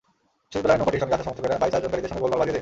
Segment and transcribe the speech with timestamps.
[0.51, 2.59] শেষবেলায় নৌকাটির সঙ্গে আসা সমর্থকেরা বাইচ আয়োজনকারীদের সঙ্গে গোলমাল বাধিয়ে দেয়।